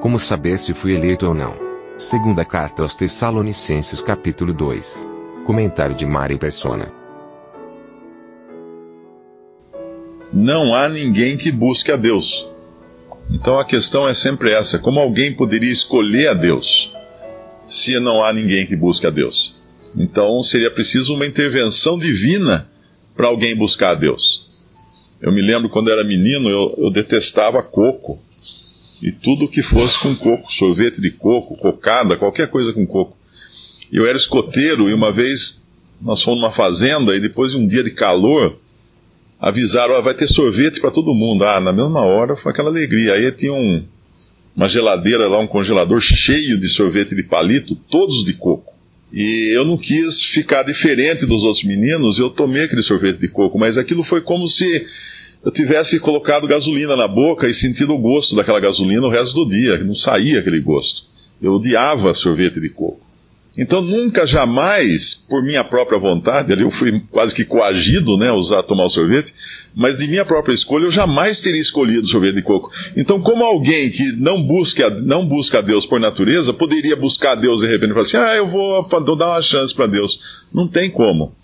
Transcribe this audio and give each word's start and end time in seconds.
Como 0.00 0.16
saber 0.16 0.58
se 0.60 0.72
fui 0.72 0.94
eleito 0.94 1.26
ou 1.26 1.34
não? 1.34 1.56
Segunda 1.96 2.44
carta 2.44 2.82
aos 2.82 2.94
Tessalonicenses 2.94 4.00
capítulo 4.00 4.54
2. 4.54 5.08
Comentário 5.44 5.92
de 5.92 6.06
Mari 6.06 6.38
Persona. 6.38 6.92
Não 10.32 10.72
há 10.72 10.88
ninguém 10.88 11.36
que 11.36 11.50
busque 11.50 11.90
a 11.90 11.96
Deus. 11.96 12.46
Então 13.28 13.58
a 13.58 13.64
questão 13.64 14.06
é 14.06 14.14
sempre 14.14 14.52
essa: 14.52 14.78
como 14.78 15.00
alguém 15.00 15.34
poderia 15.34 15.72
escolher 15.72 16.28
a 16.28 16.34
Deus 16.34 16.92
se 17.68 17.98
não 17.98 18.22
há 18.22 18.32
ninguém 18.32 18.66
que 18.66 18.76
busque 18.76 19.04
a 19.04 19.10
Deus? 19.10 19.56
Então 19.96 20.40
seria 20.44 20.70
preciso 20.70 21.12
uma 21.12 21.26
intervenção 21.26 21.98
divina 21.98 22.70
para 23.16 23.26
alguém 23.26 23.56
buscar 23.56 23.90
a 23.90 23.94
Deus. 23.94 24.46
Eu 25.20 25.32
me 25.32 25.42
lembro 25.42 25.68
quando 25.68 25.90
era 25.90 26.04
menino, 26.04 26.48
eu, 26.48 26.72
eu 26.78 26.88
detestava 26.88 27.64
coco. 27.64 28.27
E 29.02 29.12
tudo 29.12 29.48
que 29.48 29.62
fosse 29.62 29.98
com 30.00 30.14
coco, 30.16 30.52
sorvete 30.52 31.00
de 31.00 31.10
coco, 31.10 31.56
cocada, 31.56 32.16
qualquer 32.16 32.48
coisa 32.48 32.72
com 32.72 32.86
coco. 32.86 33.16
Eu 33.92 34.06
era 34.06 34.18
escoteiro 34.18 34.88
e 34.88 34.94
uma 34.94 35.12
vez 35.12 35.66
nós 36.00 36.22
fomos 36.22 36.40
numa 36.40 36.50
fazenda 36.50 37.16
e 37.16 37.20
depois 37.20 37.52
de 37.52 37.58
um 37.58 37.66
dia 37.66 37.82
de 37.82 37.90
calor, 37.90 38.58
avisaram, 39.40 39.94
ah, 39.94 40.00
vai 40.00 40.14
ter 40.14 40.26
sorvete 40.26 40.80
para 40.80 40.90
todo 40.90 41.14
mundo. 41.14 41.44
Ah, 41.44 41.60
na 41.60 41.72
mesma 41.72 42.00
hora 42.00 42.36
foi 42.36 42.52
aquela 42.52 42.70
alegria. 42.70 43.14
Aí 43.14 43.30
tinha 43.32 43.52
um, 43.52 43.84
uma 44.56 44.68
geladeira 44.68 45.28
lá, 45.28 45.38
um 45.38 45.46
congelador 45.46 46.00
cheio 46.00 46.58
de 46.58 46.68
sorvete 46.68 47.14
de 47.14 47.22
palito, 47.22 47.74
todos 47.74 48.24
de 48.24 48.34
coco. 48.34 48.74
E 49.12 49.50
eu 49.54 49.64
não 49.64 49.78
quis 49.78 50.20
ficar 50.20 50.64
diferente 50.64 51.24
dos 51.24 51.42
outros 51.42 51.64
meninos, 51.64 52.18
eu 52.18 52.28
tomei 52.28 52.64
aquele 52.64 52.82
sorvete 52.82 53.18
de 53.18 53.28
coco, 53.28 53.58
mas 53.58 53.78
aquilo 53.78 54.04
foi 54.04 54.20
como 54.20 54.46
se 54.46 54.84
eu 55.44 55.50
tivesse 55.50 56.00
colocado 56.00 56.46
gasolina 56.46 56.96
na 56.96 57.06
boca 57.06 57.48
e 57.48 57.54
sentido 57.54 57.94
o 57.94 57.98
gosto 57.98 58.34
daquela 58.34 58.60
gasolina 58.60 59.06
o 59.06 59.10
resto 59.10 59.44
do 59.44 59.50
dia, 59.50 59.78
não 59.78 59.94
saía 59.94 60.40
aquele 60.40 60.60
gosto. 60.60 61.02
Eu 61.40 61.52
odiava 61.54 62.12
sorvete 62.12 62.60
de 62.60 62.68
coco. 62.68 63.08
Então 63.56 63.82
nunca, 63.82 64.24
jamais, 64.24 65.14
por 65.28 65.42
minha 65.42 65.64
própria 65.64 65.98
vontade, 65.98 66.52
ali 66.52 66.62
eu 66.62 66.70
fui 66.70 67.02
quase 67.10 67.34
que 67.34 67.44
coagido, 67.44 68.16
né, 68.16 68.28
a 68.28 68.34
usar, 68.34 68.62
tomar 68.62 68.84
o 68.84 68.90
sorvete, 68.90 69.34
mas 69.74 69.98
de 69.98 70.06
minha 70.06 70.24
própria 70.24 70.54
escolha 70.54 70.84
eu 70.84 70.92
jamais 70.92 71.40
teria 71.40 71.60
escolhido 71.60 72.06
sorvete 72.06 72.36
de 72.36 72.42
coco. 72.42 72.70
Então 72.96 73.20
como 73.20 73.44
alguém 73.44 73.90
que 73.90 74.12
não 74.12 74.40
busca, 74.40 74.88
não 74.90 75.26
busca 75.26 75.58
a 75.58 75.60
Deus 75.60 75.84
por 75.84 75.98
natureza, 75.98 76.52
poderia 76.52 76.94
buscar 76.94 77.32
a 77.32 77.34
Deus 77.34 77.60
de 77.60 77.66
repente 77.66 77.90
e 77.90 77.94
falar 77.94 78.02
assim, 78.02 78.16
ah, 78.16 78.36
eu 78.36 78.46
vou, 78.46 78.80
vou 78.80 79.16
dar 79.16 79.26
uma 79.26 79.42
chance 79.42 79.74
para 79.74 79.86
Deus. 79.86 80.20
Não 80.54 80.68
tem 80.68 80.88
como. 80.88 81.34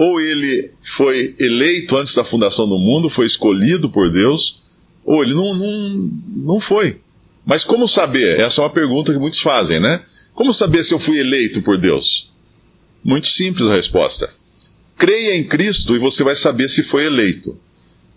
Ou 0.00 0.20
ele 0.20 0.70
foi 0.96 1.34
eleito 1.40 1.96
antes 1.96 2.14
da 2.14 2.22
fundação 2.22 2.68
do 2.68 2.78
mundo, 2.78 3.10
foi 3.10 3.26
escolhido 3.26 3.90
por 3.90 4.08
Deus, 4.08 4.62
ou 5.04 5.24
ele 5.24 5.34
não, 5.34 5.52
não, 5.52 6.10
não 6.36 6.60
foi. 6.60 7.00
Mas 7.44 7.64
como 7.64 7.88
saber? 7.88 8.38
Essa 8.38 8.60
é 8.60 8.64
uma 8.64 8.70
pergunta 8.70 9.12
que 9.12 9.18
muitos 9.18 9.40
fazem, 9.40 9.80
né? 9.80 10.00
Como 10.34 10.54
saber 10.54 10.84
se 10.84 10.94
eu 10.94 11.00
fui 11.00 11.18
eleito 11.18 11.60
por 11.62 11.76
Deus? 11.76 12.30
Muito 13.02 13.26
simples 13.26 13.66
a 13.66 13.74
resposta. 13.74 14.30
Creia 14.96 15.34
em 15.34 15.42
Cristo 15.42 15.96
e 15.96 15.98
você 15.98 16.22
vai 16.22 16.36
saber 16.36 16.68
se 16.68 16.84
foi 16.84 17.04
eleito. 17.04 17.58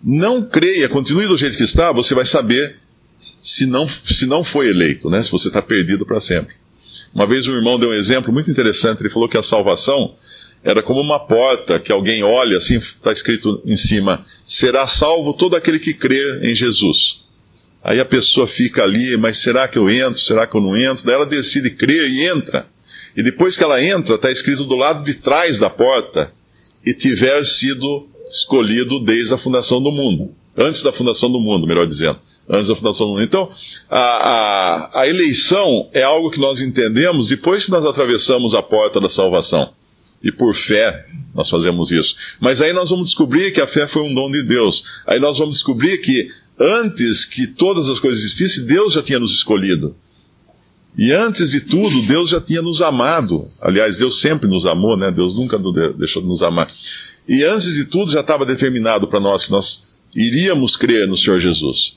Não 0.04 0.48
creia, 0.48 0.88
continue 0.88 1.26
do 1.26 1.36
jeito 1.36 1.56
que 1.56 1.64
está, 1.64 1.90
você 1.90 2.14
vai 2.14 2.24
saber 2.24 2.76
se 3.42 3.66
não, 3.66 3.88
se 3.88 4.24
não 4.24 4.44
foi 4.44 4.68
eleito, 4.68 5.10
né? 5.10 5.20
se 5.20 5.32
você 5.32 5.48
está 5.48 5.60
perdido 5.60 6.06
para 6.06 6.20
sempre. 6.20 6.54
Uma 7.12 7.26
vez 7.26 7.44
um 7.48 7.56
irmão 7.56 7.76
deu 7.76 7.90
um 7.90 7.94
exemplo 7.94 8.32
muito 8.32 8.52
interessante, 8.52 9.02
ele 9.02 9.10
falou 9.10 9.28
que 9.28 9.36
a 9.36 9.42
salvação 9.42 10.14
era 10.64 10.82
como 10.82 11.00
uma 11.00 11.18
porta 11.18 11.78
que 11.78 11.90
alguém 11.90 12.22
olha, 12.22 12.58
assim 12.58 12.76
está 12.76 13.10
escrito 13.10 13.62
em 13.64 13.76
cima: 13.76 14.24
será 14.44 14.86
salvo 14.86 15.34
todo 15.34 15.56
aquele 15.56 15.78
que 15.78 15.92
crê 15.92 16.40
em 16.42 16.54
Jesus. 16.54 17.22
Aí 17.82 17.98
a 17.98 18.04
pessoa 18.04 18.46
fica 18.46 18.84
ali, 18.84 19.16
mas 19.16 19.38
será 19.38 19.66
que 19.66 19.76
eu 19.76 19.90
entro? 19.90 20.20
Será 20.20 20.46
que 20.46 20.56
eu 20.56 20.60
não 20.60 20.76
entro? 20.76 21.04
Daí 21.04 21.16
ela 21.16 21.26
decide 21.26 21.70
crer 21.70 22.08
e 22.08 22.22
entra. 22.22 22.66
E 23.16 23.22
depois 23.22 23.56
que 23.56 23.64
ela 23.64 23.82
entra, 23.82 24.14
está 24.14 24.30
escrito 24.30 24.64
do 24.64 24.76
lado 24.76 25.04
de 25.04 25.14
trás 25.14 25.58
da 25.58 25.68
porta, 25.68 26.32
e 26.84 26.92
tiver 26.92 27.44
sido 27.44 28.08
escolhido 28.30 29.00
desde 29.00 29.34
a 29.34 29.38
fundação 29.38 29.82
do 29.82 29.92
mundo. 29.92 30.34
Antes 30.56 30.82
da 30.82 30.92
fundação 30.92 31.30
do 31.30 31.40
mundo, 31.40 31.66
melhor 31.66 31.86
dizendo. 31.86 32.18
Antes 32.48 32.68
da 32.68 32.76
fundação 32.76 33.06
do 33.06 33.12
mundo. 33.14 33.22
Então, 33.22 33.50
a, 33.90 34.00
a, 34.00 35.00
a 35.02 35.08
eleição 35.08 35.88
é 35.92 36.02
algo 36.02 36.30
que 36.30 36.40
nós 36.40 36.60
entendemos 36.60 37.28
depois 37.28 37.64
que 37.64 37.70
nós 37.70 37.84
atravessamos 37.86 38.54
a 38.54 38.62
porta 38.62 39.00
da 39.00 39.08
salvação. 39.08 39.70
E 40.22 40.30
por 40.30 40.54
fé 40.54 41.06
nós 41.34 41.48
fazemos 41.48 41.90
isso. 41.90 42.14
Mas 42.40 42.60
aí 42.60 42.72
nós 42.72 42.90
vamos 42.90 43.06
descobrir 43.06 43.52
que 43.52 43.60
a 43.60 43.66
fé 43.66 43.86
foi 43.86 44.02
um 44.02 44.14
dom 44.14 44.30
de 44.30 44.42
Deus. 44.42 44.84
Aí 45.06 45.18
nós 45.18 45.38
vamos 45.38 45.56
descobrir 45.56 45.98
que 45.98 46.28
antes 46.58 47.24
que 47.24 47.46
todas 47.46 47.88
as 47.88 47.98
coisas 47.98 48.22
existissem, 48.22 48.66
Deus 48.66 48.92
já 48.92 49.02
tinha 49.02 49.18
nos 49.18 49.32
escolhido. 49.32 49.96
E 50.96 51.10
antes 51.10 51.50
de 51.50 51.60
tudo, 51.60 52.02
Deus 52.02 52.30
já 52.30 52.40
tinha 52.40 52.60
nos 52.60 52.82
amado. 52.82 53.46
Aliás, 53.62 53.96
Deus 53.96 54.20
sempre 54.20 54.48
nos 54.48 54.66
amou, 54.66 54.96
né? 54.96 55.10
Deus 55.10 55.34
nunca 55.34 55.58
deixou 55.96 56.20
de 56.20 56.28
nos 56.28 56.42
amar. 56.42 56.70
E 57.26 57.42
antes 57.44 57.72
de 57.72 57.86
tudo, 57.86 58.12
já 58.12 58.20
estava 58.20 58.44
determinado 58.44 59.08
para 59.08 59.18
nós 59.18 59.44
que 59.44 59.50
nós 59.50 59.84
iríamos 60.14 60.76
crer 60.76 61.08
no 61.08 61.16
Senhor 61.16 61.40
Jesus. 61.40 61.96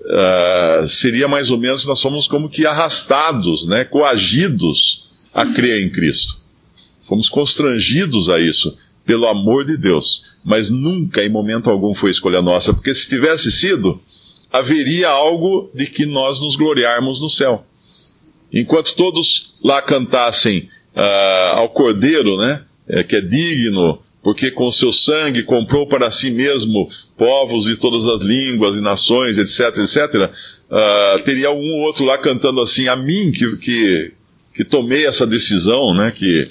Uh, 0.00 0.88
seria 0.88 1.28
mais 1.28 1.50
ou 1.50 1.56
menos 1.56 1.86
nós 1.86 2.00
somos 2.00 2.26
como 2.26 2.48
que 2.48 2.66
arrastados, 2.66 3.66
né? 3.68 3.84
Coagidos 3.84 5.04
a 5.32 5.46
crer 5.46 5.80
em 5.80 5.88
Cristo. 5.88 6.41
Fomos 7.12 7.28
constrangidos 7.28 8.30
a 8.30 8.40
isso 8.40 8.74
pelo 9.04 9.26
amor 9.26 9.66
de 9.66 9.76
Deus 9.76 10.32
mas 10.44 10.70
nunca, 10.70 11.24
em 11.24 11.28
momento 11.28 11.70
algum, 11.70 11.94
foi 11.94 12.10
escolha 12.10 12.42
nossa, 12.42 12.72
porque 12.72 12.94
se 12.94 13.08
tivesse 13.08 13.50
sido, 13.50 14.00
haveria 14.52 15.08
algo 15.08 15.70
de 15.74 15.86
que 15.86 16.04
nós 16.04 16.40
nos 16.40 16.56
gloriarmos 16.56 17.20
no 17.20 17.30
céu. 17.30 17.64
Enquanto 18.52 18.94
todos 18.94 19.54
lá 19.62 19.80
cantassem 19.80 20.68
uh, 20.96 21.58
ao 21.58 21.68
Cordeiro, 21.70 22.36
né, 22.36 22.62
é, 22.88 23.02
que 23.02 23.16
é 23.16 23.20
digno, 23.20 24.00
porque 24.22 24.50
com 24.50 24.70
seu 24.70 24.92
sangue 24.92 25.42
comprou 25.42 25.86
para 25.86 26.10
si 26.10 26.30
mesmo 26.30 26.88
povos 27.16 27.64
de 27.64 27.76
todas 27.76 28.04
as 28.04 28.20
línguas 28.20 28.76
e 28.76 28.80
nações, 28.80 29.38
etc, 29.38 29.78
etc, 29.78 30.30
uh, 30.70 31.22
teria 31.22 31.50
um 31.50 31.72
ou 31.74 31.80
outro 31.82 32.04
lá 32.04 32.18
cantando 32.18 32.60
assim, 32.60 32.88
a 32.88 32.96
mim 32.96 33.30
que, 33.30 33.56
que, 33.56 34.12
que 34.54 34.64
tomei 34.64 35.06
essa 35.06 35.26
decisão, 35.26 35.94
né, 35.94 36.12
que, 36.14 36.46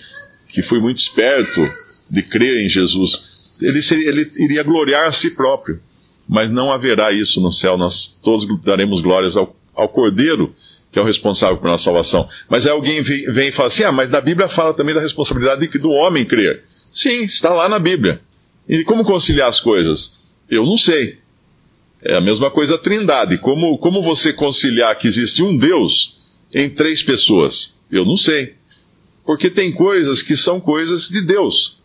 que 0.51 0.61
fui 0.61 0.79
muito 0.79 0.97
esperto 0.97 1.61
de 2.09 2.21
crer 2.21 2.65
em 2.65 2.69
Jesus 2.69 3.31
ele, 3.61 3.81
seria, 3.81 4.09
ele 4.09 4.29
iria 4.37 4.63
gloriar 4.63 5.07
a 5.07 5.11
si 5.11 5.31
próprio. 5.31 5.79
Mas 6.27 6.49
não 6.49 6.71
haverá 6.71 7.11
isso 7.11 7.41
no 7.41 7.51
céu, 7.51 7.77
nós 7.77 8.07
todos 8.23 8.47
daremos 8.61 9.01
glórias 9.01 9.35
ao, 9.35 9.55
ao 9.75 9.89
Cordeiro, 9.89 10.53
que 10.91 10.99
é 10.99 11.01
o 11.01 11.05
responsável 11.05 11.57
por 11.57 11.67
nossa 11.67 11.83
salvação. 11.83 12.27
Mas 12.49 12.65
aí 12.65 12.71
alguém 12.71 13.01
vem, 13.01 13.25
vem 13.31 13.49
e 13.49 13.51
fala 13.51 13.67
assim: 13.67 13.83
ah, 13.83 13.91
mas 13.91 14.09
na 14.09 14.21
Bíblia 14.21 14.47
fala 14.47 14.73
também 14.73 14.95
da 14.95 15.01
responsabilidade 15.01 15.67
do 15.79 15.91
homem 15.91 16.23
crer. 16.23 16.63
Sim, 16.89 17.23
está 17.23 17.53
lá 17.53 17.67
na 17.67 17.79
Bíblia. 17.79 18.21
E 18.67 18.83
como 18.83 19.03
conciliar 19.03 19.49
as 19.49 19.59
coisas? 19.59 20.13
Eu 20.49 20.65
não 20.65 20.77
sei. 20.77 21.17
É 22.03 22.15
a 22.15 22.21
mesma 22.21 22.49
coisa 22.49 22.75
a 22.75 22.77
trindade. 22.77 23.37
Como, 23.37 23.77
como 23.77 24.01
você 24.01 24.31
conciliar 24.33 24.95
que 24.97 25.07
existe 25.07 25.41
um 25.41 25.57
Deus 25.57 26.21
em 26.53 26.69
três 26.69 27.03
pessoas? 27.03 27.75
Eu 27.91 28.05
não 28.05 28.17
sei. 28.17 28.55
Porque 29.31 29.49
tem 29.49 29.71
coisas 29.71 30.21
que 30.21 30.35
são 30.35 30.59
coisas 30.59 31.07
de 31.07 31.21
Deus 31.21 31.77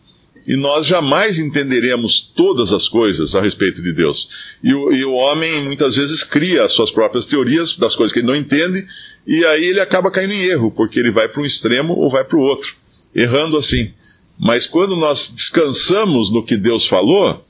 e 0.45 0.57
nós 0.57 0.85
jamais 0.85 1.39
entenderemos 1.39 2.19
todas 2.35 2.73
as 2.73 2.89
coisas 2.89 3.35
a 3.35 3.41
respeito 3.41 3.81
de 3.81 3.93
Deus. 3.93 4.27
E 4.61 4.73
o, 4.73 4.91
e 4.91 5.05
o, 5.05 5.13
homem 5.13 5.63
muitas 5.63 5.95
vezes 5.95 6.23
cria 6.23 6.65
as 6.65 6.73
suas 6.73 6.91
próprias 6.91 7.25
teorias 7.25 7.77
das 7.77 7.95
coisas 7.95 8.11
que 8.11 8.19
ele 8.19 8.27
não 8.27 8.35
entende, 8.35 8.85
e 9.25 9.45
aí 9.45 9.63
ele 9.63 9.79
acaba 9.79 10.11
caindo 10.11 10.33
em 10.33 10.43
erro, 10.43 10.71
porque 10.71 10.99
ele 10.99 11.09
vai 11.09 11.29
para 11.29 11.41
um 11.41 11.45
extremo 11.45 11.93
ou 11.93 12.09
vai 12.09 12.25
para 12.25 12.37
o 12.37 12.41
outro, 12.41 12.75
errando 13.15 13.55
assim. 13.55 13.93
Mas 14.37 14.65
quando 14.65 14.97
nós 14.97 15.31
descansamos 15.33 16.29
no 16.29 16.43
que 16.43 16.57
Deus 16.57 16.85
falou, 16.85 17.41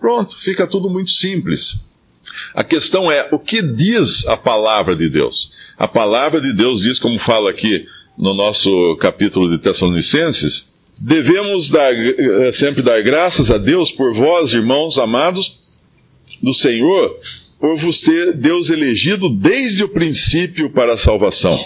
pronto, 0.00 0.36
fica 0.36 0.68
tudo 0.68 0.88
muito 0.88 1.10
simples. 1.10 1.80
A 2.54 2.62
questão 2.62 3.10
é 3.10 3.26
o 3.32 3.40
que 3.40 3.60
diz 3.60 4.24
a 4.28 4.36
palavra 4.36 4.94
de 4.94 5.08
Deus. 5.08 5.50
A 5.76 5.88
palavra 5.88 6.40
de 6.40 6.52
Deus 6.52 6.80
diz, 6.80 6.96
como 7.00 7.18
fala 7.18 7.50
aqui 7.50 7.88
no 8.18 8.34
nosso 8.34 8.96
capítulo 8.96 9.50
de 9.50 9.62
Tessalonicenses, 9.62 10.72
Devemos 11.04 11.68
dar, 11.68 11.92
eh, 11.92 12.52
sempre 12.52 12.80
dar 12.80 13.02
graças 13.02 13.50
a 13.50 13.58
Deus 13.58 13.90
por 13.90 14.14
vós, 14.14 14.52
irmãos 14.52 14.96
amados, 14.98 15.56
do 16.40 16.54
Senhor 16.54 17.18
por 17.58 17.76
vos 17.76 18.00
ter 18.00 18.34
Deus 18.34 18.70
elegido 18.70 19.28
desde 19.28 19.84
o 19.84 19.88
princípio 19.88 20.70
para 20.70 20.94
a 20.94 20.98
salvação, 20.98 21.56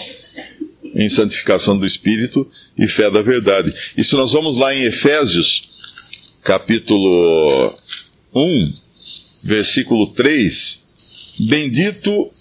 em 0.95 1.09
santificação 1.09 1.77
do 1.77 1.85
Espírito 1.87 2.47
e 2.77 2.87
fé 2.87 3.09
da 3.09 3.21
verdade. 3.21 3.71
E 3.95 4.03
se 4.03 4.15
nós 4.15 4.31
vamos 4.31 4.57
lá 4.57 4.73
em 4.73 4.83
Efésios, 4.83 5.61
capítulo 6.43 7.73
1, 8.33 8.73
versículo 9.43 10.07
3, 10.13 10.79
bendito 11.39 12.31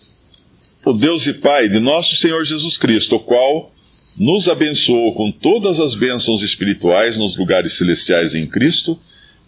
o 0.85 0.93
Deus 0.93 1.27
e 1.27 1.35
Pai 1.35 1.69
de 1.69 1.79
nosso 1.79 2.15
Senhor 2.17 2.45
Jesus 2.45 2.77
Cristo, 2.79 3.17
o 3.17 3.21
qual 3.21 3.73
nos 4.19 4.49
abençoou 4.49 5.13
com 5.13 5.31
todas 5.31 5.79
as 5.79 5.95
bênçãos 5.95 6.43
espirituais 6.43 7.17
nos 7.17 7.37
lugares 7.37 7.77
celestiais 7.77 8.35
em 8.35 8.47
Cristo, 8.47 8.99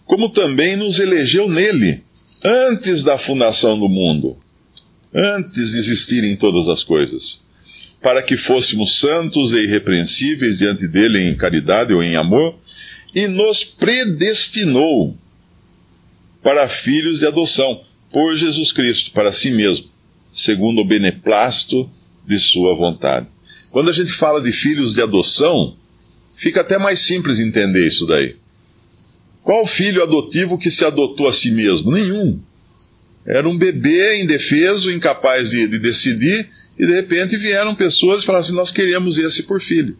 como 0.05 0.29
também 0.29 0.75
nos 0.75 0.99
elegeu 0.99 1.49
nele, 1.49 2.03
antes 2.43 3.03
da 3.03 3.17
fundação 3.17 3.77
do 3.77 3.89
mundo, 3.89 4.37
antes 5.13 5.71
de 5.71 5.77
existirem 5.77 6.35
todas 6.35 6.67
as 6.67 6.83
coisas, 6.83 7.39
para 8.01 8.21
que 8.21 8.37
fôssemos 8.37 8.99
santos 8.99 9.51
e 9.51 9.63
irrepreensíveis 9.63 10.57
diante 10.57 10.87
dele 10.87 11.21
em 11.21 11.35
caridade 11.35 11.93
ou 11.93 12.03
em 12.03 12.15
amor, 12.15 12.55
e 13.13 13.27
nos 13.27 13.63
predestinou 13.63 15.15
para 16.43 16.69
filhos 16.69 17.19
de 17.19 17.25
adoção 17.25 17.81
por 18.11 18.35
Jesus 18.35 18.71
Cristo, 18.71 19.11
para 19.11 19.31
si 19.31 19.51
mesmo, 19.51 19.85
segundo 20.31 20.81
o 20.81 20.85
beneplácito 20.85 21.89
de 22.25 22.39
sua 22.39 22.75
vontade. 22.75 23.27
Quando 23.71 23.89
a 23.89 23.93
gente 23.93 24.13
fala 24.13 24.41
de 24.41 24.51
filhos 24.51 24.93
de 24.93 25.01
adoção, 25.01 25.75
fica 26.37 26.61
até 26.61 26.77
mais 26.77 26.99
simples 26.99 27.39
entender 27.39 27.87
isso 27.87 28.05
daí. 28.05 28.35
Qual 29.43 29.65
filho 29.65 30.03
adotivo 30.03 30.57
que 30.57 30.71
se 30.71 30.85
adotou 30.85 31.27
a 31.27 31.33
si 31.33 31.51
mesmo? 31.51 31.91
Nenhum. 31.91 32.39
Era 33.25 33.47
um 33.47 33.57
bebê 33.57 34.21
indefeso, 34.21 34.91
incapaz 34.91 35.51
de, 35.51 35.67
de 35.67 35.77
decidir, 35.77 36.49
e 36.77 36.85
de 36.85 36.93
repente 36.93 37.37
vieram 37.37 37.75
pessoas 37.75 38.21
e 38.21 38.25
falaram 38.25 38.41
assim: 38.45 38.55
Nós 38.55 38.71
queremos 38.71 39.17
esse 39.17 39.43
por 39.43 39.61
filho. 39.61 39.97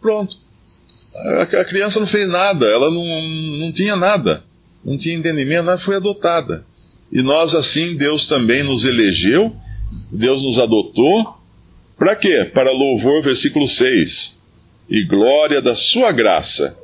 Pronto. 0.00 0.36
A, 1.14 1.42
a 1.42 1.64
criança 1.64 1.98
não 1.98 2.06
fez 2.06 2.28
nada, 2.28 2.66
ela 2.66 2.90
não, 2.90 3.04
não 3.58 3.72
tinha 3.72 3.96
nada, 3.96 4.44
não 4.84 4.96
tinha 4.96 5.14
entendimento, 5.14 5.64
nada, 5.64 5.78
foi 5.78 5.96
adotada. 5.96 6.64
E 7.10 7.22
nós, 7.22 7.54
assim, 7.54 7.96
Deus 7.96 8.26
também 8.26 8.62
nos 8.62 8.84
elegeu, 8.84 9.54
Deus 10.12 10.42
nos 10.42 10.58
adotou, 10.58 11.37
para 11.98 12.14
quê? 12.14 12.44
Para 12.44 12.70
louvor, 12.70 13.22
versículo 13.22 13.68
6. 13.68 14.32
E 14.88 15.02
glória 15.02 15.60
da 15.60 15.74
sua 15.74 16.12
graça, 16.12 16.76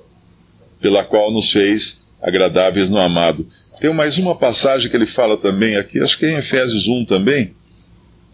pela 0.81 1.05
qual 1.05 1.33
nos 1.33 1.51
fez 1.51 2.03
agradáveis 2.21 2.89
no 2.89 2.99
amado. 2.99 3.47
Tem 3.81 3.93
mais 3.93 4.19
uma 4.19 4.35
passagem 4.35 4.91
que 4.91 4.97
ele 4.97 5.07
fala 5.07 5.37
também 5.37 5.77
aqui, 5.77 6.01
acho 6.01 6.19
que 6.19 6.25
é 6.25 6.33
em 6.33 6.39
Efésios 6.39 6.87
1 6.89 7.05
também, 7.05 7.55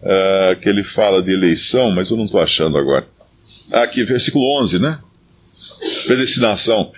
uh, 0.01 0.55
que 0.59 0.67
ele 0.69 0.81
fala 0.83 1.21
de 1.21 1.31
eleição, 1.31 1.91
mas 1.91 2.09
eu 2.09 2.17
não 2.17 2.25
estou 2.25 2.41
achando 2.41 2.77
agora. 2.77 3.07
Aqui, 3.71 4.03
versículo 4.03 4.59
11, 4.61 4.79
né? 4.79 4.97
Predestinação. 6.05 6.91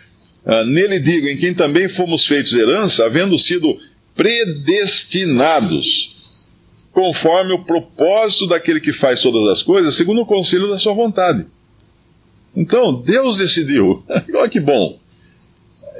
Uh, 0.45 0.63
nele 0.65 0.99
digo, 0.99 1.27
em 1.27 1.37
quem 1.37 1.53
também 1.53 1.89
fomos 1.89 2.25
feitos 2.25 2.53
herança, 2.53 3.05
havendo 3.05 3.37
sido 3.39 3.77
predestinados 4.15 6.12
conforme 6.93 7.53
o 7.53 7.59
propósito 7.59 8.47
daquele 8.47 8.79
que 8.79 8.93
faz 8.93 9.21
todas 9.21 9.49
as 9.49 9.63
coisas, 9.63 9.95
segundo 9.95 10.21
o 10.21 10.25
conselho 10.25 10.69
da 10.69 10.77
sua 10.77 10.93
vontade. 10.93 11.45
Então, 12.55 12.93
Deus 12.93 13.35
decidiu. 13.35 14.03
Olha 14.35 14.47
que 14.47 14.59
bom. 14.59 14.97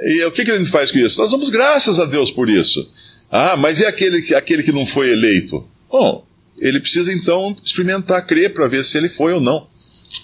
E 0.02 0.24
o 0.24 0.30
que, 0.30 0.44
que 0.44 0.56
gente 0.56 0.70
faz 0.70 0.92
com 0.92 0.98
isso? 0.98 1.20
Nós 1.20 1.30
damos 1.30 1.50
graças 1.50 1.98
a 1.98 2.04
Deus 2.04 2.30
por 2.30 2.48
isso. 2.48 2.88
Ah, 3.30 3.56
mas 3.56 3.80
e 3.80 3.86
aquele, 3.86 4.34
aquele 4.34 4.62
que 4.62 4.70
não 4.70 4.86
foi 4.86 5.10
eleito? 5.10 5.66
Bom, 5.90 6.24
ele 6.58 6.78
precisa 6.78 7.12
então 7.12 7.56
experimentar 7.64 8.24
crer 8.24 8.54
para 8.54 8.68
ver 8.68 8.84
se 8.84 8.96
ele 8.96 9.08
foi 9.08 9.32
ou 9.32 9.40
não. 9.40 9.66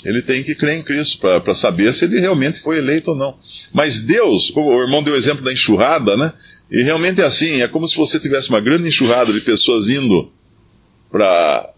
Ele 0.05 0.23
tem 0.23 0.45
que 0.45 0.55
crer 0.55 0.79
em 0.79 0.83
Cristo 0.83 1.19
para 1.19 1.55
saber 1.55 1.93
se 1.93 2.05
ele 2.05 2.21
realmente 2.21 2.61
foi 2.61 2.79
eleito 2.79 3.11
ou 3.11 3.17
não. 3.17 3.37
Mas 3.73 3.99
Deus, 3.99 4.53
o 4.55 4.83
irmão 4.83 5.03
deu 5.03 5.15
o 5.15 5.17
exemplo 5.17 5.45
da 5.45 5.53
enxurrada, 5.53 6.17
né? 6.17 6.33
E 6.71 6.83
realmente 6.83 7.21
é 7.21 7.25
assim: 7.25 7.61
é 7.61 7.67
como 7.67 7.89
se 7.89 7.97
você 7.97 8.21
tivesse 8.21 8.51
uma 8.51 8.61
grande 8.61 8.87
enxurrada 8.87 9.33
de 9.33 9.41
pessoas 9.41 9.89
indo 9.89 10.31
para 11.11 11.71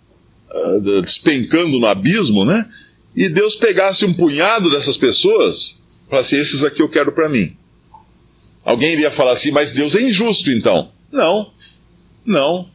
uh, 0.50 0.56
ah, 0.56 1.00
despencando 1.00 1.78
no 1.78 1.86
abismo, 1.86 2.44
né? 2.44 2.68
E 3.14 3.28
Deus 3.28 3.56
pegasse 3.56 4.04
um 4.04 4.14
punhado 4.14 4.70
dessas 4.70 4.96
pessoas, 4.96 5.80
falasse: 6.08 6.36
esses 6.36 6.62
aqui 6.62 6.82
eu 6.82 6.88
quero 6.88 7.12
para 7.12 7.28
mim. 7.28 7.56
Alguém 8.64 8.92
iria 8.92 9.10
falar 9.10 9.32
assim, 9.32 9.50
mas 9.50 9.72
Deus 9.72 9.94
é 9.94 10.02
injusto 10.02 10.50
então. 10.50 10.90
Não, 11.10 11.50
não. 12.24 12.68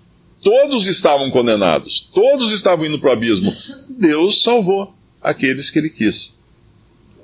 Todos 0.44 0.86
estavam 0.86 1.32
condenados, 1.32 2.10
todos 2.14 2.54
estavam 2.54 2.86
indo 2.86 3.00
para 3.00 3.10
o 3.10 3.14
abismo. 3.14 3.56
Deus 3.98 4.44
salvou 4.44 4.94
aqueles 5.22 5.72
que 5.72 5.80
ele 5.80 5.90
quis. 5.90 6.36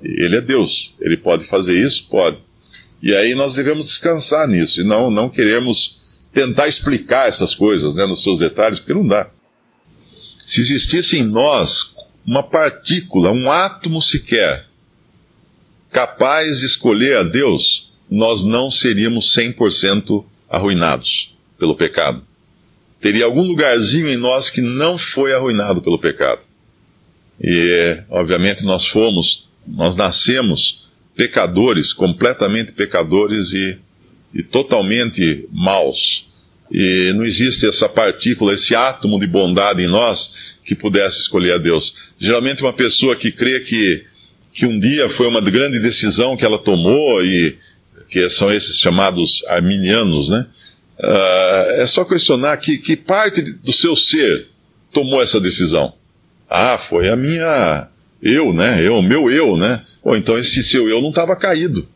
Ele 0.02 0.36
é 0.36 0.40
Deus, 0.40 0.92
ele 1.00 1.16
pode 1.16 1.46
fazer 1.46 1.74
isso? 1.86 2.06
Pode. 2.10 2.38
E 3.02 3.14
aí 3.14 3.34
nós 3.34 3.54
devemos 3.54 3.86
descansar 3.86 4.48
nisso 4.48 4.80
e 4.80 4.84
não, 4.84 5.10
não 5.10 5.28
queremos 5.28 6.03
tentar 6.34 6.68
explicar 6.68 7.28
essas 7.28 7.54
coisas 7.54 7.94
né, 7.94 8.04
nos 8.04 8.22
seus 8.22 8.40
detalhes, 8.40 8.80
porque 8.80 8.92
não 8.92 9.06
dá. 9.06 9.30
Se 10.38 10.60
existisse 10.60 11.16
em 11.16 11.22
nós 11.22 11.94
uma 12.26 12.42
partícula, 12.42 13.30
um 13.30 13.50
átomo 13.50 14.02
sequer, 14.02 14.66
capaz 15.90 16.60
de 16.60 16.66
escolher 16.66 17.18
a 17.18 17.22
Deus, 17.22 17.90
nós 18.10 18.44
não 18.44 18.70
seríamos 18.70 19.34
100% 19.34 20.24
arruinados 20.50 21.34
pelo 21.58 21.76
pecado. 21.76 22.22
Teria 23.00 23.24
algum 23.24 23.42
lugarzinho 23.42 24.08
em 24.08 24.16
nós 24.16 24.50
que 24.50 24.60
não 24.60 24.98
foi 24.98 25.32
arruinado 25.32 25.80
pelo 25.82 25.98
pecado. 25.98 26.40
E, 27.40 27.98
obviamente, 28.08 28.64
nós 28.64 28.86
fomos, 28.86 29.48
nós 29.66 29.94
nascemos 29.94 30.90
pecadores, 31.14 31.92
completamente 31.92 32.72
pecadores 32.72 33.52
e 33.52 33.78
e 34.34 34.42
totalmente 34.42 35.46
maus. 35.52 36.26
E 36.72 37.12
não 37.14 37.24
existe 37.24 37.68
essa 37.68 37.88
partícula, 37.88 38.54
esse 38.54 38.74
átomo 38.74 39.20
de 39.20 39.26
bondade 39.26 39.82
em 39.82 39.86
nós 39.86 40.34
que 40.64 40.74
pudesse 40.74 41.20
escolher 41.20 41.52
a 41.52 41.58
Deus. 41.58 41.94
Geralmente, 42.18 42.62
uma 42.62 42.72
pessoa 42.72 43.14
que 43.14 43.30
crê 43.30 43.60
que, 43.60 44.04
que 44.52 44.66
um 44.66 44.78
dia 44.78 45.08
foi 45.10 45.28
uma 45.28 45.40
grande 45.40 45.78
decisão 45.78 46.36
que 46.36 46.44
ela 46.44 46.58
tomou, 46.58 47.24
e 47.24 47.56
que 48.08 48.28
são 48.28 48.52
esses 48.52 48.78
chamados 48.80 49.44
arminianos, 49.46 50.28
né? 50.28 50.46
Uh, 50.98 51.80
é 51.80 51.86
só 51.86 52.04
questionar 52.04 52.56
que, 52.56 52.78
que 52.78 52.96
parte 52.96 53.42
do 53.42 53.72
seu 53.72 53.94
ser 53.94 54.46
tomou 54.92 55.20
essa 55.20 55.40
decisão. 55.40 55.92
Ah, 56.48 56.78
foi 56.78 57.08
a 57.08 57.16
minha 57.16 57.88
eu, 58.22 58.52
né? 58.52 58.80
Eu, 58.80 59.02
meu 59.02 59.30
eu, 59.30 59.56
né? 59.56 59.82
Ou 60.02 60.16
então 60.16 60.38
esse 60.38 60.62
seu 60.62 60.88
eu 60.88 61.02
não 61.02 61.10
estava 61.10 61.36
caído 61.36 61.88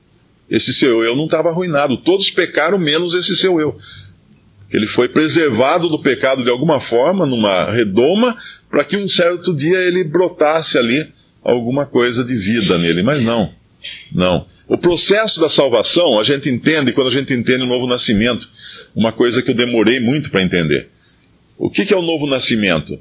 esse 0.51 0.73
seu 0.73 1.05
eu 1.05 1.15
não 1.15 1.27
estava 1.27 1.51
arruinado. 1.51 1.97
Todos 1.99 2.31
pecaram 2.31 2.79
menos 2.79 3.15
esse 3.15 3.37
seu 3.37 3.61
eu. 3.61 3.77
Ele 4.71 4.87
foi 4.87 5.09
preservado 5.09 5.89
do 5.89 5.99
pecado 5.99 6.45
de 6.45 6.51
alguma 6.51 6.79
forma, 6.79 7.25
numa 7.25 7.71
redoma, 7.71 8.37
para 8.71 8.85
que 8.85 8.97
um 8.97 9.09
certo 9.09 9.55
dia 9.55 9.79
ele 9.79 10.05
brotasse 10.05 10.77
ali 10.77 11.07
alguma 11.43 11.87
coisa 11.87 12.23
de 12.23 12.35
vida 12.35 12.77
nele. 12.77 13.03
Mas 13.03 13.23
não, 13.23 13.53
não. 14.13 14.47
O 14.67 14.77
processo 14.77 15.41
da 15.41 15.49
salvação 15.49 16.21
a 16.21 16.25
gente 16.25 16.51
entende 16.51 16.93
quando 16.93 17.09
a 17.09 17.13
gente 17.13 17.33
entende 17.33 17.63
o 17.63 17.67
novo 17.67 17.87
nascimento. 17.87 18.49
Uma 18.95 19.13
coisa 19.13 19.43
que 19.43 19.51
eu 19.51 19.55
demorei 19.55 20.01
muito 20.01 20.31
para 20.31 20.43
entender. 20.43 20.89
O 21.57 21.71
que, 21.71 21.87
que 21.87 21.95
é 21.95 21.97
o 21.97 22.03
novo 22.03 22.27
nascimento? 22.27 22.99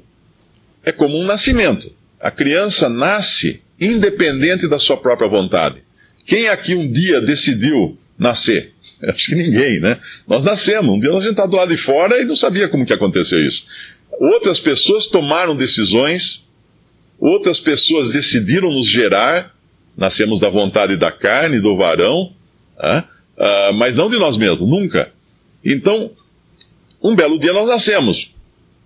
É 0.82 0.90
como 0.90 1.18
um 1.18 1.24
nascimento. 1.24 1.92
A 2.20 2.30
criança 2.30 2.88
nasce 2.88 3.62
independente 3.80 4.66
da 4.66 4.78
sua 4.78 4.96
própria 4.96 5.28
vontade. 5.28 5.82
Quem 6.28 6.46
aqui 6.46 6.74
um 6.74 6.92
dia 6.92 7.22
decidiu 7.22 7.96
nascer? 8.18 8.74
Acho 9.02 9.30
que 9.30 9.34
ninguém, 9.34 9.80
né? 9.80 9.98
Nós 10.26 10.44
nascemos, 10.44 10.94
um 10.94 11.00
dia 11.00 11.10
a 11.10 11.20
gente 11.20 11.30
está 11.30 11.46
do 11.46 11.56
lado 11.56 11.70
de 11.70 11.76
fora 11.78 12.20
e 12.20 12.24
não 12.26 12.36
sabia 12.36 12.68
como 12.68 12.84
que 12.84 12.92
aconteceu 12.92 13.44
isso. 13.44 13.64
Outras 14.12 14.60
pessoas 14.60 15.06
tomaram 15.06 15.56
decisões, 15.56 16.46
outras 17.18 17.58
pessoas 17.58 18.10
decidiram 18.10 18.70
nos 18.70 18.86
gerar, 18.86 19.56
nascemos 19.96 20.38
da 20.38 20.50
vontade 20.50 20.96
da 20.96 21.10
carne, 21.10 21.60
do 21.60 21.78
varão, 21.78 22.34
uh, 22.76 23.72
mas 23.74 23.96
não 23.96 24.10
de 24.10 24.18
nós 24.18 24.36
mesmos, 24.36 24.68
nunca. 24.68 25.10
Então, 25.64 26.10
um 27.02 27.16
belo 27.16 27.38
dia 27.38 27.54
nós 27.54 27.68
nascemos, 27.68 28.34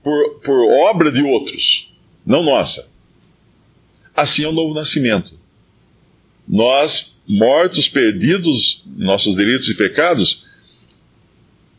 por, 0.01 0.41
por 0.45 0.63
obra 0.85 1.11
de 1.11 1.23
outros, 1.23 1.93
não 2.25 2.45
nossa. 2.45 2.89
Assim 4.15 4.45
é 4.45 4.49
o 4.49 4.53
novo 4.53 4.73
nascimento. 4.75 5.43
Nós 6.53 7.17
mortos, 7.27 7.89
perdidos, 7.89 8.83
nossos 8.95 9.35
delitos 9.35 9.67
e 9.71 9.75
pecados, 9.75 10.43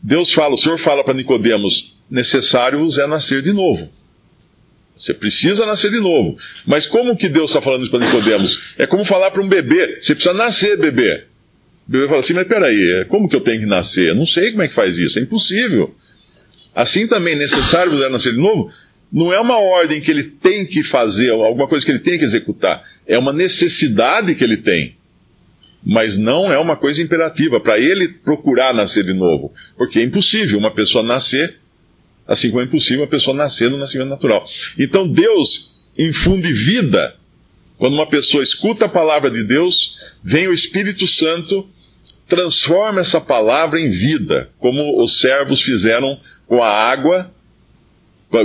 Deus 0.02 0.32
fala, 0.32 0.54
o 0.54 0.58
Senhor 0.58 0.76
fala 0.78 1.04
para 1.04 1.14
Nicodemos, 1.14 1.96
necessário 2.10 2.84
é 3.00 3.06
nascer 3.06 3.40
de 3.40 3.52
novo. 3.52 3.88
Você 4.92 5.14
precisa 5.14 5.64
nascer 5.64 5.92
de 5.92 6.00
novo. 6.00 6.36
Mas 6.66 6.86
como 6.86 7.16
que 7.16 7.28
Deus 7.28 7.50
está 7.50 7.62
falando 7.62 7.82
isso 7.82 7.90
para 7.92 8.04
Nicodemos? 8.04 8.74
É 8.76 8.84
como 8.84 9.04
falar 9.04 9.30
para 9.30 9.42
um 9.42 9.48
bebê, 9.48 10.00
você 10.00 10.12
precisa 10.12 10.34
nascer, 10.34 10.76
bebê. 10.76 11.24
O 11.86 11.92
bebê 11.92 12.08
fala 12.08 12.18
assim, 12.18 12.34
mas 12.34 12.48
peraí, 12.48 13.04
como 13.08 13.28
que 13.28 13.36
eu 13.36 13.40
tenho 13.40 13.60
que 13.60 13.66
nascer? 13.66 14.08
Eu 14.08 14.16
não 14.16 14.26
sei 14.26 14.50
como 14.50 14.62
é 14.62 14.68
que 14.68 14.74
faz 14.74 14.98
isso, 14.98 15.20
é 15.20 15.22
impossível. 15.22 15.94
Assim 16.74 17.06
também, 17.06 17.36
necessário 17.36 18.02
é 18.02 18.08
nascer 18.08 18.32
de 18.32 18.40
novo, 18.40 18.72
não 19.14 19.32
é 19.32 19.38
uma 19.38 19.58
ordem 19.60 20.00
que 20.00 20.10
ele 20.10 20.24
tem 20.24 20.66
que 20.66 20.82
fazer, 20.82 21.30
alguma 21.30 21.68
coisa 21.68 21.86
que 21.86 21.92
ele 21.92 22.00
tem 22.00 22.18
que 22.18 22.24
executar. 22.24 22.82
É 23.06 23.16
uma 23.16 23.32
necessidade 23.32 24.34
que 24.34 24.42
ele 24.42 24.56
tem. 24.56 24.96
Mas 25.86 26.18
não 26.18 26.52
é 26.52 26.58
uma 26.58 26.76
coisa 26.76 27.00
imperativa 27.00 27.60
para 27.60 27.78
ele 27.78 28.08
procurar 28.08 28.74
nascer 28.74 29.04
de 29.04 29.12
novo. 29.12 29.52
Porque 29.76 30.00
é 30.00 30.02
impossível 30.02 30.58
uma 30.58 30.72
pessoa 30.72 31.04
nascer, 31.04 31.60
assim 32.26 32.50
como 32.50 32.60
é 32.60 32.64
impossível 32.64 33.02
uma 33.02 33.06
pessoa 33.06 33.36
nascer 33.36 33.70
no 33.70 33.78
nascimento 33.78 34.08
natural. 34.08 34.48
Então 34.76 35.06
Deus 35.06 35.72
infunde 35.96 36.52
vida. 36.52 37.14
Quando 37.78 37.94
uma 37.94 38.06
pessoa 38.06 38.42
escuta 38.42 38.86
a 38.86 38.88
palavra 38.88 39.30
de 39.30 39.44
Deus, 39.44 39.96
vem 40.24 40.48
o 40.48 40.52
Espírito 40.52 41.06
Santo, 41.06 41.68
transforma 42.28 43.00
essa 43.00 43.20
palavra 43.20 43.80
em 43.80 43.90
vida, 43.90 44.50
como 44.58 45.00
os 45.00 45.20
servos 45.20 45.62
fizeram 45.62 46.18
com 46.48 46.60
a 46.60 46.68
água 46.68 47.32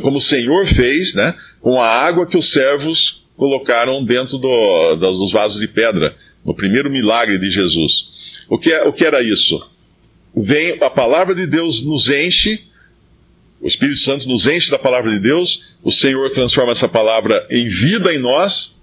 como 0.01 0.17
o 0.17 0.21
Senhor 0.21 0.67
fez, 0.67 1.13
né, 1.15 1.35
com 1.59 1.81
a 1.81 1.87
água 1.87 2.27
que 2.27 2.37
os 2.37 2.51
servos 2.51 3.23
colocaram 3.35 4.03
dentro 4.03 4.37
do, 4.37 4.95
dos 4.95 5.31
vasos 5.31 5.59
de 5.59 5.67
pedra, 5.67 6.15
no 6.45 6.53
primeiro 6.53 6.91
milagre 6.91 7.37
de 7.37 7.49
Jesus. 7.49 8.09
O 8.49 8.57
que, 8.57 8.71
é, 8.71 8.83
o 8.83 8.93
que 8.93 9.05
era 9.05 9.23
isso? 9.23 9.65
Vem 10.35 10.77
a 10.81 10.89
palavra 10.89 11.33
de 11.33 11.47
Deus 11.47 11.81
nos 11.81 12.09
enche, 12.09 12.61
o 13.61 13.67
Espírito 13.67 13.99
Santo 13.99 14.27
nos 14.27 14.45
enche 14.45 14.69
da 14.71 14.79
palavra 14.79 15.11
de 15.11 15.19
Deus, 15.19 15.75
o 15.83 15.91
Senhor 15.91 16.29
transforma 16.31 16.71
essa 16.71 16.87
palavra 16.87 17.45
em 17.49 17.67
vida 17.67 18.13
em 18.13 18.19
nós, 18.19 18.79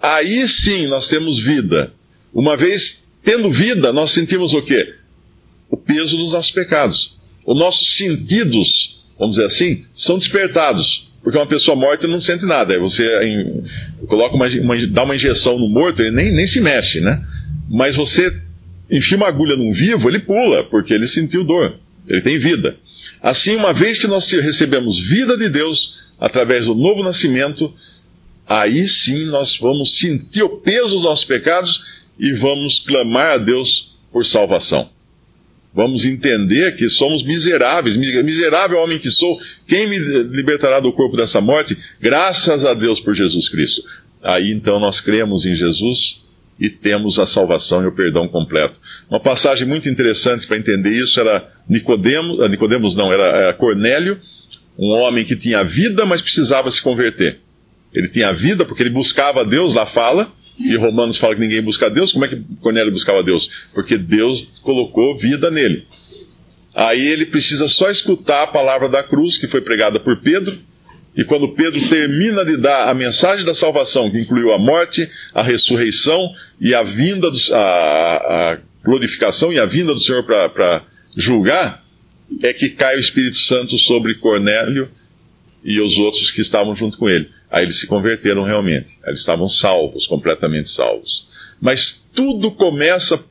aí 0.00 0.46
sim 0.48 0.86
nós 0.86 1.08
temos 1.08 1.38
vida. 1.38 1.92
Uma 2.32 2.56
vez 2.56 3.18
tendo 3.22 3.50
vida, 3.50 3.92
nós 3.92 4.10
sentimos 4.10 4.52
o 4.54 4.62
quê? 4.62 4.94
O 5.68 5.76
peso 5.76 6.16
dos 6.16 6.32
nossos 6.32 6.50
pecados. 6.50 7.16
Os 7.44 7.56
nossos 7.56 7.96
sentidos 7.96 9.01
vamos 9.22 9.36
dizer 9.36 9.46
assim, 9.46 9.84
são 9.94 10.18
despertados. 10.18 11.08
Porque 11.22 11.38
uma 11.38 11.46
pessoa 11.46 11.76
morta 11.76 12.08
não 12.08 12.20
sente 12.20 12.44
nada. 12.44 12.76
Você 12.80 13.08
coloca 14.08 14.34
uma, 14.34 14.48
uma, 14.48 14.86
dá 14.88 15.04
uma 15.04 15.14
injeção 15.14 15.56
no 15.60 15.68
morto, 15.68 16.02
ele 16.02 16.10
nem, 16.10 16.32
nem 16.32 16.44
se 16.44 16.60
mexe, 16.60 17.00
né? 17.00 17.24
Mas 17.70 17.94
você 17.94 18.36
enfia 18.90 19.16
uma 19.16 19.28
agulha 19.28 19.54
num 19.54 19.72
vivo, 19.72 20.10
ele 20.10 20.18
pula, 20.18 20.64
porque 20.64 20.92
ele 20.92 21.06
sentiu 21.06 21.44
dor. 21.44 21.76
Ele 22.08 22.20
tem 22.20 22.36
vida. 22.36 22.76
Assim, 23.22 23.54
uma 23.54 23.72
vez 23.72 24.00
que 24.00 24.08
nós 24.08 24.28
recebemos 24.28 24.98
vida 24.98 25.36
de 25.36 25.48
Deus 25.48 26.00
através 26.18 26.66
do 26.66 26.74
novo 26.74 27.04
nascimento, 27.04 27.72
aí 28.44 28.88
sim 28.88 29.26
nós 29.26 29.56
vamos 29.56 29.96
sentir 29.98 30.42
o 30.42 30.48
peso 30.48 30.96
dos 30.96 31.04
nossos 31.04 31.24
pecados 31.24 31.84
e 32.18 32.32
vamos 32.32 32.80
clamar 32.80 33.34
a 33.34 33.38
Deus 33.38 33.94
por 34.10 34.26
salvação. 34.26 34.90
Vamos 35.74 36.04
entender 36.04 36.76
que 36.76 36.88
somos 36.88 37.24
miseráveis. 37.24 37.96
Miserável 37.96 38.78
homem 38.78 38.98
que 38.98 39.10
sou, 39.10 39.40
quem 39.66 39.86
me 39.86 39.98
libertará 39.98 40.80
do 40.80 40.92
corpo 40.92 41.16
dessa 41.16 41.40
morte? 41.40 41.76
Graças 42.00 42.64
a 42.64 42.74
Deus 42.74 43.00
por 43.00 43.14
Jesus 43.14 43.48
Cristo. 43.48 43.82
Aí 44.22 44.52
então 44.52 44.78
nós 44.78 45.00
cremos 45.00 45.46
em 45.46 45.54
Jesus 45.54 46.20
e 46.60 46.68
temos 46.68 47.18
a 47.18 47.26
salvação 47.26 47.82
e 47.82 47.86
o 47.86 47.92
perdão 47.92 48.28
completo. 48.28 48.78
Uma 49.10 49.18
passagem 49.18 49.66
muito 49.66 49.88
interessante 49.88 50.46
para 50.46 50.58
entender 50.58 50.90
isso 50.90 51.18
era 51.18 51.48
Nicodemos, 51.68 52.40
ah, 52.40 52.48
Nicodemos 52.48 52.94
não, 52.94 53.12
era, 53.12 53.24
era 53.24 53.52
Cornélio, 53.54 54.20
um 54.78 54.90
homem 54.90 55.24
que 55.24 55.34
tinha 55.34 55.64
vida, 55.64 56.04
mas 56.06 56.22
precisava 56.22 56.70
se 56.70 56.80
converter. 56.80 57.40
Ele 57.92 58.08
tinha 58.08 58.32
vida 58.32 58.64
porque 58.64 58.82
ele 58.82 58.90
buscava 58.90 59.44
Deus, 59.44 59.74
lá 59.74 59.86
fala, 59.86 60.30
e 60.58 60.76
Romanos 60.76 61.16
fala 61.16 61.34
que 61.34 61.40
ninguém 61.40 61.62
busca 61.62 61.90
Deus. 61.90 62.12
Como 62.12 62.24
é 62.24 62.28
que 62.28 62.42
Cornélio 62.60 62.92
buscava 62.92 63.22
Deus? 63.22 63.50
Porque 63.74 63.96
Deus 63.96 64.52
colocou 64.62 65.16
vida 65.16 65.50
nele. 65.50 65.86
Aí 66.74 67.06
ele 67.06 67.26
precisa 67.26 67.68
só 67.68 67.90
escutar 67.90 68.44
a 68.44 68.46
palavra 68.46 68.88
da 68.88 69.02
cruz 69.02 69.36
que 69.38 69.46
foi 69.46 69.60
pregada 69.60 70.00
por 70.00 70.20
Pedro. 70.20 70.58
E 71.14 71.24
quando 71.24 71.48
Pedro 71.48 71.80
termina 71.88 72.44
de 72.44 72.56
dar 72.56 72.88
a 72.88 72.94
mensagem 72.94 73.44
da 73.44 73.52
salvação, 73.52 74.10
que 74.10 74.18
incluiu 74.18 74.52
a 74.52 74.58
morte, 74.58 75.08
a 75.34 75.42
ressurreição 75.42 76.32
e 76.58 76.74
a 76.74 76.82
vinda, 76.82 77.30
do, 77.30 77.38
a, 77.54 78.52
a 78.52 78.58
glorificação 78.82 79.52
e 79.52 79.58
a 79.58 79.66
vinda 79.66 79.92
do 79.92 80.00
Senhor 80.00 80.22
para 80.22 80.82
julgar, 81.14 81.84
é 82.42 82.52
que 82.54 82.70
cai 82.70 82.96
o 82.96 83.00
Espírito 83.00 83.36
Santo 83.36 83.76
sobre 83.78 84.14
Cornélio 84.14 84.88
e 85.62 85.78
os 85.80 85.98
outros 85.98 86.30
que 86.30 86.40
estavam 86.40 86.74
junto 86.74 86.96
com 86.96 87.08
ele. 87.08 87.28
Aí 87.52 87.64
eles 87.64 87.78
se 87.78 87.86
converteram 87.86 88.42
realmente. 88.44 88.98
Eles 89.06 89.20
estavam 89.20 89.46
salvos, 89.46 90.06
completamente 90.06 90.70
salvos. 90.70 91.26
Mas 91.60 92.02
tudo 92.14 92.50
começa 92.50 93.22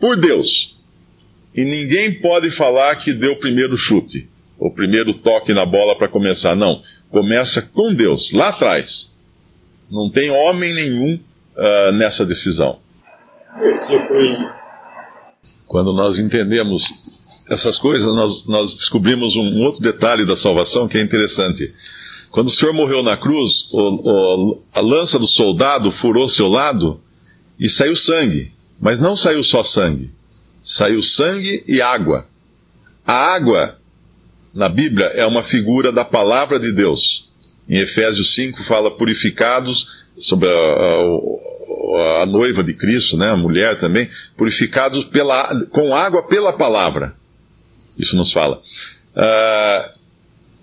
por 0.00 0.16
Deus. 0.16 0.76
E 1.54 1.64
ninguém 1.64 2.20
pode 2.20 2.50
falar 2.50 2.96
que 2.96 3.12
deu 3.12 3.34
o 3.34 3.36
primeiro 3.36 3.76
chute, 3.76 4.28
o 4.58 4.68
primeiro 4.68 5.14
toque 5.14 5.54
na 5.54 5.64
bola 5.64 5.96
para 5.96 6.08
começar. 6.08 6.56
Não. 6.56 6.82
Começa 7.08 7.62
com 7.62 7.94
Deus, 7.94 8.32
lá 8.32 8.48
atrás. 8.48 9.12
Não 9.88 10.10
tem 10.10 10.28
homem 10.30 10.74
nenhum 10.74 11.20
uh, 11.56 11.92
nessa 11.92 12.26
decisão. 12.26 12.80
Quando 15.68 15.92
nós 15.92 16.18
entendemos 16.18 16.82
essas 17.48 17.78
coisas, 17.78 18.12
nós, 18.12 18.44
nós 18.46 18.74
descobrimos 18.74 19.36
um 19.36 19.62
outro 19.62 19.80
detalhe 19.80 20.24
da 20.24 20.34
salvação 20.34 20.88
que 20.88 20.98
é 20.98 21.00
interessante. 21.00 21.72
Quando 22.32 22.48
o 22.48 22.50
Senhor 22.50 22.72
morreu 22.72 23.02
na 23.02 23.14
cruz, 23.14 23.68
o, 23.72 23.78
o, 23.78 24.62
a 24.72 24.80
lança 24.80 25.18
do 25.18 25.26
soldado 25.26 25.92
furou 25.92 26.26
seu 26.30 26.48
lado 26.48 26.98
e 27.60 27.68
saiu 27.68 27.94
sangue. 27.94 28.50
Mas 28.80 28.98
não 28.98 29.14
saiu 29.14 29.44
só 29.44 29.62
sangue. 29.62 30.10
Saiu 30.62 31.02
sangue 31.02 31.62
e 31.68 31.82
água. 31.82 32.26
A 33.06 33.12
água, 33.12 33.78
na 34.54 34.66
Bíblia, 34.66 35.08
é 35.08 35.26
uma 35.26 35.42
figura 35.42 35.92
da 35.92 36.06
palavra 36.06 36.58
de 36.58 36.72
Deus. 36.72 37.28
Em 37.68 37.76
Efésios 37.76 38.34
5 38.34 38.64
fala 38.64 38.90
purificados 38.90 40.06
sobre 40.16 40.48
a, 40.48 40.52
a, 40.52 42.22
a, 42.22 42.26
noiva 42.26 42.64
de 42.64 42.72
Cristo, 42.72 43.18
né, 43.18 43.30
a 43.30 43.36
mulher 43.36 43.76
também, 43.76 44.08
purificados 44.38 45.04
pela, 45.04 45.66
com 45.66 45.94
água 45.94 46.22
pela 46.22 46.54
palavra. 46.54 47.14
Isso 47.98 48.16
nos 48.16 48.32
fala. 48.32 48.58
Uh, 49.14 49.98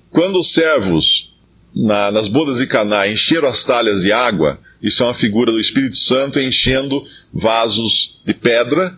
quando 0.09 0.39
os 0.39 0.51
servos 0.51 1.28
na, 1.75 2.11
nas 2.11 2.27
bodas 2.27 2.57
de 2.57 2.67
Caná 2.67 3.07
encheram 3.07 3.47
as 3.47 3.63
talhas 3.63 4.01
de 4.01 4.11
água, 4.11 4.59
isso 4.81 5.03
é 5.03 5.05
uma 5.05 5.13
figura 5.13 5.51
do 5.51 5.59
Espírito 5.59 5.97
Santo 5.97 6.39
enchendo 6.39 7.03
vasos 7.33 8.21
de 8.25 8.33
pedra, 8.33 8.97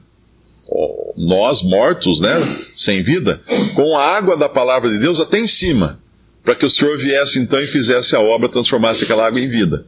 nós 1.18 1.62
mortos, 1.62 2.22
né, 2.22 2.58
sem 2.74 3.02
vida, 3.02 3.42
com 3.76 3.98
a 3.98 4.16
água 4.16 4.38
da 4.38 4.48
palavra 4.48 4.90
de 4.90 4.98
Deus 5.00 5.20
até 5.20 5.40
em 5.40 5.48
cima, 5.48 6.00
para 6.44 6.56
que 6.56 6.66
o 6.66 6.70
Senhor 6.70 6.98
viesse 6.98 7.40
então 7.40 7.62
e 7.62 7.68
fizesse 7.68 8.16
a 8.16 8.22
obra, 8.22 8.48
transformasse 8.50 9.04
aquela 9.04 9.28
água 9.28 9.40
em 9.40 9.50
vida. 9.50 9.86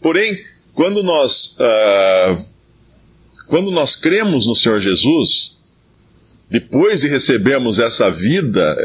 Porém, 0.00 0.36
quando 0.74 1.02
nós, 1.02 1.56
uh, 1.58 2.44
quando 3.46 3.70
nós 3.70 3.94
cremos 3.94 4.46
no 4.46 4.56
Senhor 4.56 4.80
Jesus, 4.80 5.56
depois 6.50 7.00
de 7.00 7.08
recebermos 7.08 7.78
essa 7.78 8.10
vida 8.10 8.76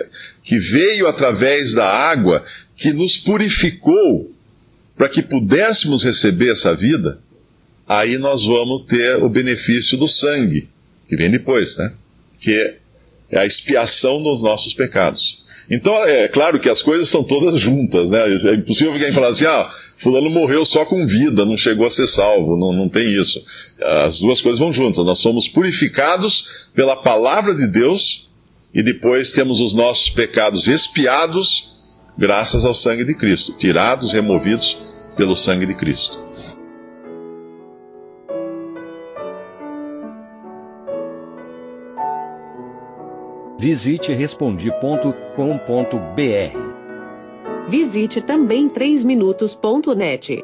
que 0.44 0.58
veio 0.58 1.08
através 1.08 1.74
da 1.74 1.86
água, 1.86 2.44
que 2.78 2.94
nos 2.94 3.18
purificou 3.18 4.32
para 4.96 5.10
que 5.10 5.22
pudéssemos 5.22 6.04
receber 6.04 6.52
essa 6.52 6.76
vida, 6.76 7.20
aí 7.88 8.18
nós 8.18 8.44
vamos 8.44 8.82
ter 8.82 9.22
o 9.22 9.30
benefício 9.30 9.98
do 9.98 10.08
sangue, 10.08 10.70
que 11.10 11.16
vem 11.16 11.30
depois, 11.30 11.78
né? 11.78 11.94
Que 12.40 12.78
é 13.32 13.40
a 13.40 13.46
expiação 13.46 14.22
dos 14.22 14.42
nossos 14.42 14.74
pecados. 14.74 15.46
Então, 15.70 15.94
é 16.06 16.28
claro 16.28 16.60
que 16.60 16.70
as 16.70 16.82
coisas 16.82 17.10
são 17.10 17.24
todas 17.24 17.60
juntas, 17.60 18.12
né? 18.12 18.20
É 18.46 18.54
impossível 18.56 18.94
alguém 18.94 19.12
falar 19.12 19.30
assim, 19.30 19.46
ah, 19.46 19.70
fulano 19.98 20.30
morreu 20.30 20.64
só 20.64 20.86
com 20.86 21.06
vida, 21.06 21.46
não 21.46 21.58
chegou 21.58 21.86
a 21.86 21.90
ser 21.90 22.08
salvo, 22.08 22.56
não, 22.56 22.72
não 22.72 22.88
tem 22.88 23.08
isso. 23.08 23.44
As 24.06 24.20
duas 24.20 24.42
coisas 24.42 24.60
vão 24.60 24.72
juntas. 24.72 25.04
Nós 25.04 25.20
somos 25.20 25.48
purificados 25.48 26.70
pela 26.74 26.96
palavra 26.96 27.54
de 27.54 27.68
Deus 27.68 28.28
e 28.74 28.82
depois 28.82 29.32
temos 29.32 29.60
os 29.60 29.74
nossos 29.74 30.10
pecados 30.10 30.68
expiados 30.68 31.77
graças 32.18 32.66
ao 32.66 32.74
sangue 32.74 33.06
de 33.06 33.16
Cristo, 33.16 33.56
tirados, 33.58 34.12
removidos 34.12 35.04
pelo 35.16 35.36
sangue 35.36 35.66
de 35.66 35.76
Cristo. 35.76 36.28
Visite 43.60 44.14
respondi.com.br. 44.14 45.08
Visite 47.68 48.22
também 48.22 48.70
3minutos.net. 48.70 50.44